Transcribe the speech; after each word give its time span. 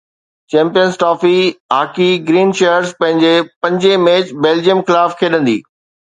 champions 0.51 0.93
Trophy 1.03 1.33
hockey 1.75 2.07
green 2.29 2.49
shirts 2.61 2.91
پنهنجي 3.03 3.35
پنجين 3.61 3.97
match 4.09 4.35
Belgium 4.43 4.83
خلاف 4.89 5.17
کيڏندي 5.23 5.57